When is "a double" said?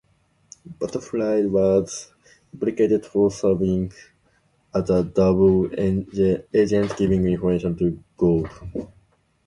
4.89-5.69